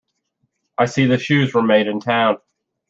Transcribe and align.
I 0.79 0.87
see 0.87 1.05
the 1.05 1.19
shoes 1.19 1.53
were 1.53 1.61
made 1.61 1.85
in 1.85 1.99
town. 1.99 2.39